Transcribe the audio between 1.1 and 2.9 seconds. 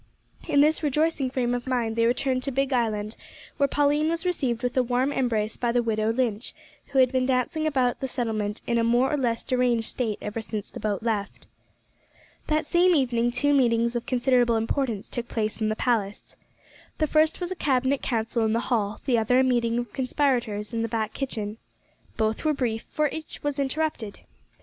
frame of mind they returned to Big